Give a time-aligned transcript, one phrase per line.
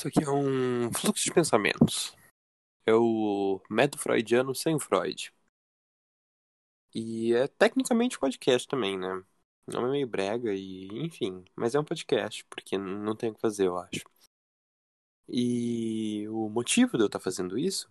[0.00, 2.16] Isso aqui é um fluxo de pensamentos.
[2.86, 5.30] É o método freudiano sem o Freud.
[6.94, 9.22] E é tecnicamente podcast também, né?
[9.66, 13.42] Não é meio brega e, enfim, mas é um podcast, porque não tem o que
[13.42, 14.02] fazer, eu acho.
[15.28, 17.86] E o motivo de eu estar fazendo isso,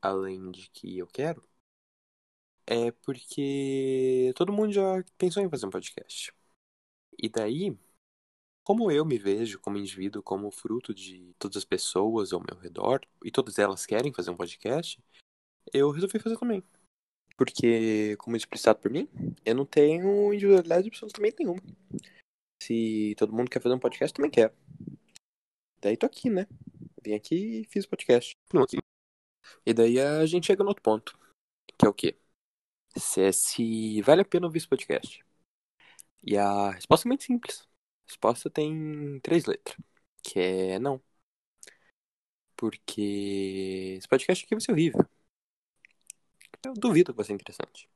[0.00, 1.46] além de que eu quero,
[2.66, 6.32] é porque todo mundo já pensou em fazer um podcast.
[7.22, 7.76] E daí,
[8.64, 13.00] como eu me vejo como indivíduo, como fruto de todas as pessoas ao meu redor,
[13.24, 15.02] e todas elas querem fazer um podcast,
[15.72, 16.62] eu resolvi fazer também.
[17.36, 19.08] Porque, como explicado por mim,
[19.44, 21.62] eu não tenho individualidade absolutamente nenhuma.
[22.62, 24.54] Se todo mundo quer fazer um podcast, também quer.
[25.80, 26.46] Daí tô aqui, né?
[27.02, 28.36] Vim aqui e fiz o podcast.
[29.66, 31.18] E daí a gente chega no outro ponto.
[31.76, 32.16] Que é o quê?
[32.96, 35.24] Se, é se vale a pena ouvir esse podcast.
[36.22, 37.68] E a resposta é muito simples.
[38.12, 39.76] Resposta tem três letras.
[40.22, 41.00] Que é não.
[42.56, 45.00] Porque esse podcast aqui vai ser horrível.
[46.62, 47.88] Eu duvido que vai ser interessante.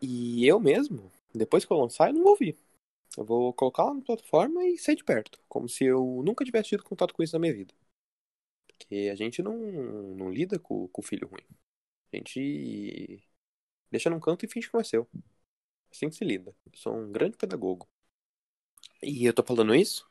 [0.00, 2.56] E eu mesmo, depois que eu lançar, eu não vou ouvir.
[3.16, 5.40] Eu vou colocar lá na plataforma e sair de perto.
[5.48, 7.74] Como se eu nunca tivesse tido contato com isso na minha vida.
[8.68, 11.44] Porque a gente não, não lida com o filho ruim.
[12.12, 13.22] A gente
[13.90, 15.08] deixa num canto e finge que não é seu.
[15.90, 16.54] Assim que se lida.
[16.66, 17.88] Eu sou um grande pedagogo.
[19.02, 20.08] E eu tô falando isso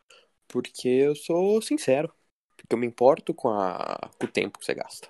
[0.52, 2.14] porque eu sou sincero.
[2.58, 5.09] Porque eu me importo com, a, com o tempo que você gasta.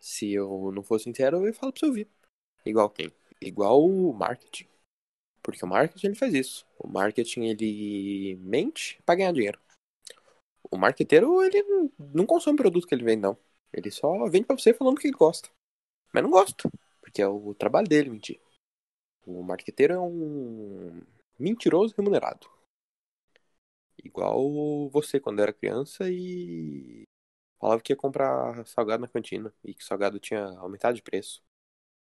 [0.00, 2.08] Se eu não for sincero, eu falo pra você ouvir.
[2.66, 3.10] Igual quem?
[3.40, 4.66] Igual o marketing.
[5.42, 6.66] Porque o marketing ele faz isso.
[6.78, 9.60] O marketing ele mente para ganhar dinheiro.
[10.70, 11.62] O marqueteiro ele
[11.98, 13.38] não consome o produto que ele vende, não.
[13.72, 15.48] Ele só vende para você falando que ele gosta.
[16.12, 16.68] Mas não gosta.
[17.00, 18.40] Porque é o trabalho dele mentir.
[19.24, 21.00] O marqueteiro é um
[21.38, 22.48] mentiroso remunerado.
[24.04, 27.06] Igual você quando era criança e
[27.60, 31.42] falava que ia comprar salgado na cantina e que salgado tinha aumentado de preço.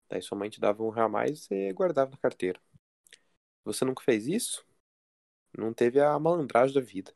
[0.09, 2.59] Daí sua mãe te dava um real a mais e guardava na carteira.
[3.65, 4.65] Você nunca fez isso?
[5.57, 7.13] Não teve a malandragem da vida.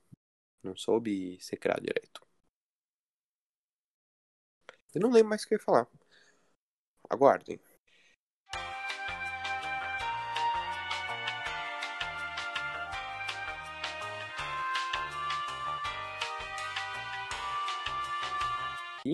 [0.64, 2.22] Não soube ser criado direito.
[4.94, 5.88] Eu não lembro mais o que eu ia falar.
[7.10, 7.60] Aguardem.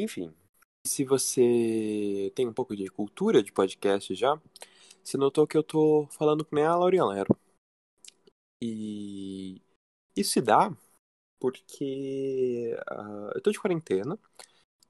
[0.01, 0.33] Enfim,
[0.85, 4.39] se você tem um pouco de cultura de podcast já,
[5.03, 7.37] você notou que eu tô falando com a Laurian Lero.
[8.61, 9.61] E
[10.15, 10.75] isso se dá
[11.39, 14.19] porque uh, eu tô de quarentena.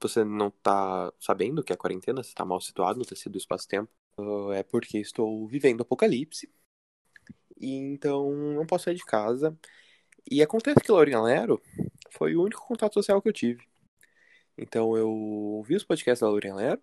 [0.00, 3.90] Você não tá sabendo que é quarentena, você tá mal situado no tecido do espaço-tempo.
[4.18, 6.52] Uh, é porque estou vivendo apocalipse.
[7.60, 9.56] E então não posso sair de casa.
[10.30, 11.62] E acontece que Laurian Lero
[12.12, 13.66] foi o único contato social que eu tive.
[14.56, 16.82] Então eu ouvi os podcasts da Lorena Lero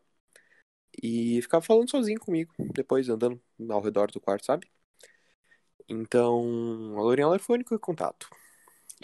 [1.01, 4.69] e ficava falando sozinho comigo, depois andando ao redor do quarto, sabe?
[5.87, 8.29] Então a Lorena Lero foi o único contato.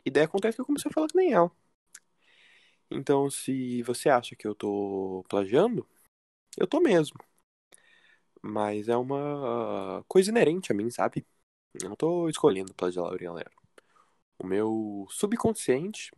[0.06, 1.52] E daí acontece que eu comecei a falar que nem ela.
[2.90, 5.88] Então se você acha que eu tô plagiando,
[6.58, 7.18] eu tô mesmo.
[8.42, 11.26] Mas é uma coisa inerente a mim, sabe?
[11.82, 13.52] Eu não tô escolhendo plagiar a Lorena Lero.
[14.40, 16.12] O meu subconsciente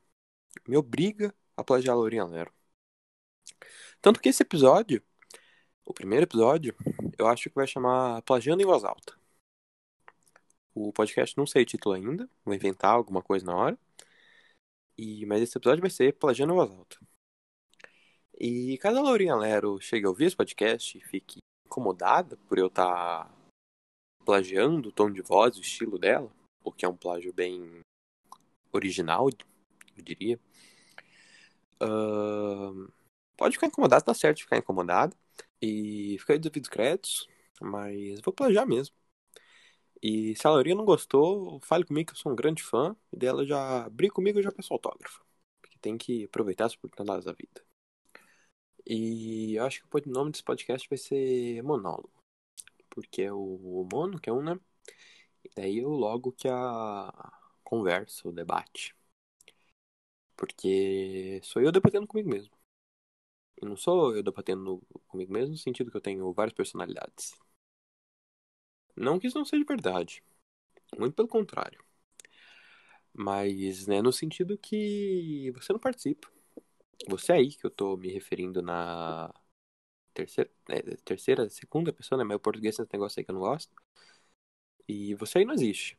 [0.68, 2.54] me obriga a plagiar Lero.
[4.02, 5.04] Tanto que esse episódio,
[5.86, 6.74] o primeiro episódio,
[7.18, 9.14] eu acho que vai chamar Plagiando em Voz Alta.
[10.74, 13.80] O podcast não sei o título ainda, vou inventar alguma coisa na hora.
[14.98, 16.98] E, mas esse episódio vai ser Plagiando em Voz Alta.
[18.40, 22.68] E caso a Laurinha Lero chegue a ouvir esse podcast e fique incomodada por eu
[22.68, 23.36] estar tá
[24.24, 26.32] plagiando o tom de voz, o estilo dela,
[26.64, 27.82] o que é um plágio bem
[28.72, 29.28] original,
[29.98, 30.40] eu diria.
[33.38, 35.16] Pode ficar incomodado, tá certo ficar incomodado.
[35.62, 37.28] E ficar aí dos ouvidos créditos,
[37.62, 38.96] mas vou plagiar mesmo.
[40.02, 42.96] E se a Laurinha não gostou, fale comigo que eu sou um grande fã.
[43.12, 45.24] E dela já briga comigo e já peço autógrafo.
[45.62, 47.64] Porque tem que aproveitar as oportunidades da vida.
[48.86, 52.12] E eu acho que o nome desse podcast vai ser Monólogo.
[52.90, 54.60] Porque é o mono, que é um, né?
[55.44, 57.12] E daí o logo que a
[57.64, 58.96] conversa, o debate.
[60.40, 62.54] Porque sou eu debatendo comigo mesmo.
[63.62, 67.34] Não sou eu debatendo comigo mesmo no sentido que eu tenho várias personalidades.
[68.96, 70.22] Não que isso não seja verdade.
[70.98, 71.84] Muito pelo contrário.
[73.14, 76.28] Mas, né, no sentido que você não participa.
[77.10, 79.34] Você é aí que eu tô me referindo na
[80.14, 82.26] terceira, né, terceira, segunda pessoa, né?
[82.26, 83.74] Meu português é esse negócio aí que eu não gosto.
[84.88, 85.98] E você aí não existe.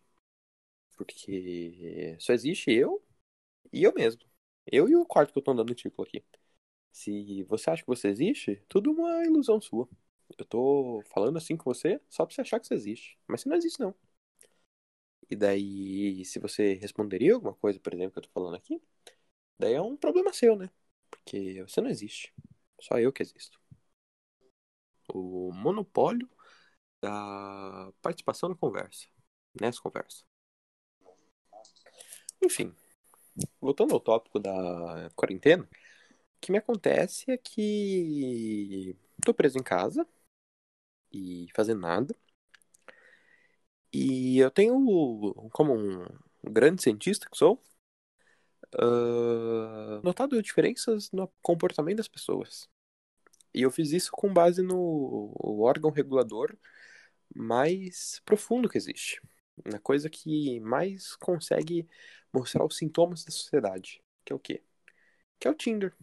[0.97, 3.03] Porque só existe eu
[3.73, 4.23] e eu mesmo.
[4.67, 6.25] Eu e o quarto que eu tô andando no círculo aqui.
[6.93, 9.89] Se você acha que você existe, tudo uma ilusão sua.
[10.39, 13.19] Eu tô falando assim com você só pra você achar que você existe.
[13.29, 13.95] Mas você não existe, não.
[15.31, 18.83] E daí, se você responderia alguma coisa, por exemplo, que eu tô falando aqui,
[19.59, 20.71] daí é um problema seu, né?
[21.11, 22.35] Porque você não existe.
[22.81, 23.61] Só eu que existo.
[25.13, 26.29] O monopólio
[27.03, 29.07] da participação na conversa.
[29.61, 30.25] Nessa conversa.
[32.43, 32.75] Enfim,
[33.61, 40.07] voltando ao tópico da quarentena, o que me acontece é que tô preso em casa
[41.13, 42.15] e fazendo nada.
[43.93, 46.05] E eu tenho, como um
[46.45, 47.61] grande cientista que sou,
[48.77, 52.69] uh, notado diferenças no comportamento das pessoas.
[53.55, 56.57] E eu fiz isso com base no órgão regulador
[57.35, 59.21] mais profundo que existe.
[59.65, 61.89] Na coisa que mais consegue
[62.33, 64.03] mostrar os sintomas da sociedade.
[64.25, 64.63] Que é o quê?
[65.41, 65.95] Que é o Tinder.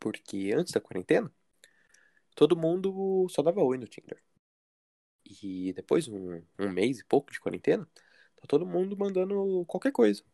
[0.00, 1.30] Porque antes da quarentena,
[2.34, 4.20] todo mundo só dava oi no Tinder.
[5.24, 7.88] E depois, um, um mês e pouco de quarentena,
[8.36, 10.24] tá todo mundo mandando qualquer coisa.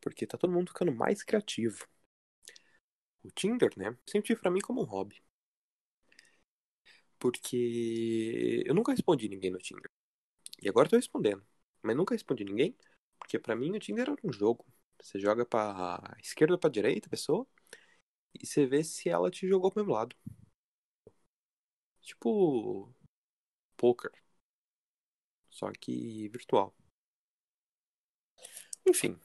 [0.00, 1.86] Porque tá todo mundo ficando mais criativo.
[3.22, 3.96] O Tinder, né?
[4.06, 5.22] Sempre tive pra mim como um hobby.
[7.18, 9.90] Porque eu nunca respondi ninguém no Tinder.
[10.62, 11.44] E agora eu tô respondendo.
[11.82, 12.76] Mas nunca respondi ninguém,
[13.26, 14.64] porque para mim o Tinder era um jogo.
[15.02, 17.46] Você joga pra esquerda ou pra direita pessoa,
[18.34, 20.16] e você vê se ela te jogou pro mesmo lado.
[22.02, 22.94] Tipo.
[23.76, 24.12] Poker.
[25.50, 26.72] Só que virtual.
[28.86, 29.18] Enfim.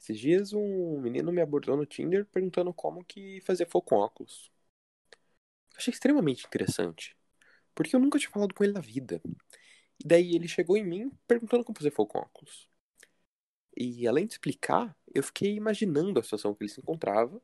[0.00, 4.50] Esses dias um menino me abordou no Tinder perguntando como que fazia fogo com óculos.
[5.72, 7.16] Eu achei extremamente interessante.
[7.74, 9.20] Porque eu nunca tinha falado com ele na vida.
[10.02, 12.68] E daí ele chegou em mim perguntando como fazer fogo com óculos.
[13.80, 17.40] E além de explicar, eu fiquei imaginando a situação que ele se encontrava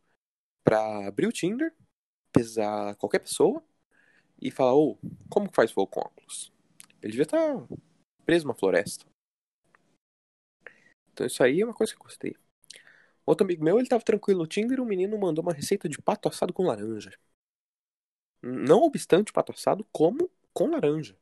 [0.65, 1.73] para abrir o Tinder,
[2.33, 3.63] pesar qualquer pessoa
[4.43, 6.53] e falar, ô, oh, como que faz fogo com óculos?
[7.01, 7.77] Ele devia estar tá
[8.25, 9.07] preso numa floresta.
[11.13, 12.35] Então isso aí é uma coisa que eu gostei.
[13.25, 16.03] Outro amigo meu, ele tava tranquilo no Tinder e um menino mandou uma receita de
[16.03, 17.17] pato assado com laranja.
[18.43, 21.17] Não obstante o pato assado, como com laranja.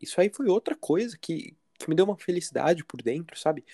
[0.00, 3.64] Isso aí foi outra coisa que, que me deu uma felicidade por dentro, sabe?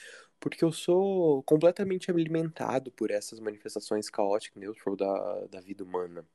[0.41, 6.27] Porque eu sou completamente alimentado por essas manifestações chaotic neutral da, da vida humana.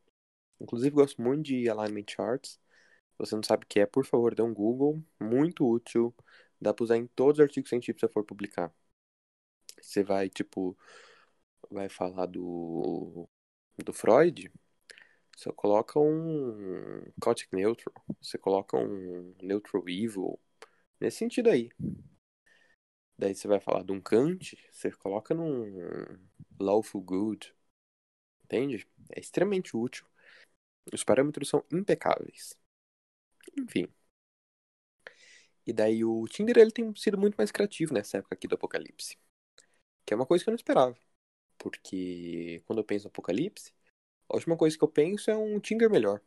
[0.60, 2.52] Inclusive, gosto muito de Alignment Charts.
[3.14, 5.04] Se você não sabe o que é, por favor, dê um Google.
[5.20, 6.14] Muito útil.
[6.60, 8.74] Dá pra usar em todos os artigos científicos que você for publicar.
[9.82, 10.78] Você vai, tipo,
[11.70, 13.28] vai falar do,
[13.84, 14.52] do Freud.
[15.36, 17.94] Você coloca um chaotic neutral.
[18.22, 20.40] Você coloca um neutral evil.
[21.04, 21.70] Nesse sentido aí.
[23.18, 26.18] Daí você vai falar de um Kant, você coloca num
[26.58, 27.54] lawful good.
[28.46, 28.88] Entende?
[29.12, 30.06] É extremamente útil.
[30.94, 32.58] Os parâmetros são impecáveis.
[33.58, 33.88] Enfim.
[35.66, 39.18] E daí o Tinder ele tem sido muito mais criativo nessa época aqui do Apocalipse.
[40.06, 40.98] Que é uma coisa que eu não esperava.
[41.58, 43.74] Porque quando eu penso no Apocalipse,
[44.30, 46.22] a última coisa que eu penso é um Tinder melhor.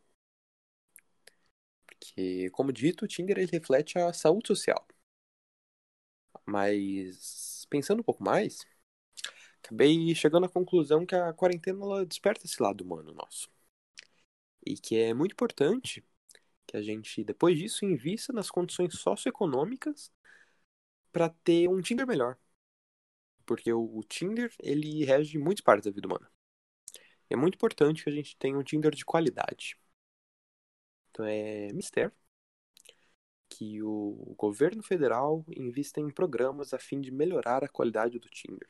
[2.06, 4.86] Porque, como dito, o Tinder ele reflete a saúde social.
[6.44, 8.64] Mas, pensando um pouco mais,
[9.62, 13.50] acabei chegando à conclusão que a quarentena desperta esse lado humano nosso.
[14.64, 16.04] E que é muito importante
[16.66, 20.12] que a gente, depois disso, invista nas condições socioeconômicas
[21.12, 22.38] para ter um Tinder melhor.
[23.46, 26.30] Porque o Tinder, ele rege muitas partes da vida humana.
[27.30, 29.78] É muito importante que a gente tenha um Tinder de qualidade.
[31.16, 32.12] Então é mistério
[33.48, 38.68] que o governo federal invista em programas a fim de melhorar a qualidade do Tinder.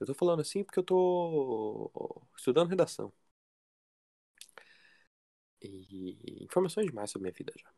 [0.00, 1.90] Eu tô falando assim porque eu tô
[2.36, 3.12] estudando redação.
[5.60, 7.70] E informações demais sobre minha vida já.